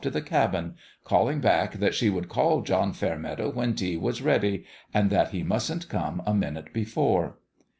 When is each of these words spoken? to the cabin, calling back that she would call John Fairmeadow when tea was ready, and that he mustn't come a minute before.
to 0.01 0.09
the 0.09 0.19
cabin, 0.19 0.73
calling 1.03 1.39
back 1.39 1.73
that 1.73 1.93
she 1.93 2.09
would 2.09 2.27
call 2.27 2.63
John 2.63 2.91
Fairmeadow 2.91 3.51
when 3.51 3.75
tea 3.75 3.97
was 3.97 4.23
ready, 4.23 4.65
and 4.91 5.11
that 5.11 5.29
he 5.29 5.43
mustn't 5.43 5.89
come 5.89 6.23
a 6.25 6.33
minute 6.33 6.73
before. 6.73 7.37